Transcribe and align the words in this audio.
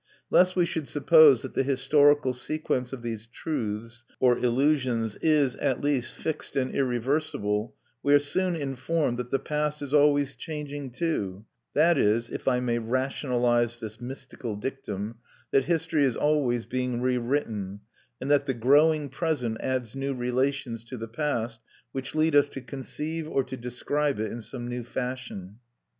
Lest 0.31 0.55
we 0.55 0.65
should 0.65 0.89
suppose 0.89 1.43
that 1.43 1.53
the 1.53 1.61
historical 1.61 2.33
sequence 2.33 2.91
of 2.91 3.03
these 3.03 3.27
"truths" 3.27 4.03
or 4.19 4.35
illusions 4.39 5.13
is, 5.21 5.55
at 5.57 5.79
least, 5.81 6.15
fixed 6.15 6.55
and 6.55 6.73
irreversible, 6.73 7.75
we 8.01 8.11
are 8.11 8.17
soon 8.17 8.55
informed 8.55 9.19
that 9.19 9.29
the 9.29 9.37
past 9.37 9.79
is 9.79 9.93
always 9.93 10.35
changing, 10.35 10.89
too; 10.89 11.45
that 11.75 11.99
is 11.99 12.31
(if 12.31 12.47
I 12.47 12.59
may 12.59 12.79
rationalise 12.79 13.77
this 13.77 14.01
mystical 14.01 14.55
dictum), 14.55 15.17
that 15.51 15.65
history 15.65 16.03
is 16.03 16.17
always 16.17 16.65
being 16.65 16.99
rewritten, 16.99 17.81
and 18.19 18.31
that 18.31 18.45
the 18.47 18.55
growing 18.55 19.07
present 19.07 19.57
adds 19.59 19.95
new 19.95 20.15
relations 20.15 20.83
to 20.85 20.97
the 20.97 21.07
past, 21.07 21.61
which 21.91 22.15
lead 22.15 22.35
us 22.35 22.49
to 22.49 22.61
conceive 22.61 23.29
or 23.29 23.43
to 23.43 23.55
describe 23.55 24.19
it 24.19 24.31
in 24.31 24.41
some 24.41 24.67
new 24.67 24.83
fashion. 24.83 25.59